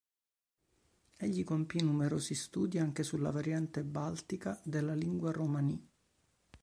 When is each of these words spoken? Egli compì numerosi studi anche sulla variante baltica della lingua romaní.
Egli 1.17 1.43
compì 1.43 1.79
numerosi 1.83 2.33
studi 2.33 2.79
anche 2.79 3.03
sulla 3.03 3.29
variante 3.29 3.83
baltica 3.83 4.59
della 4.63 4.95
lingua 4.95 5.29
romaní. 5.31 5.79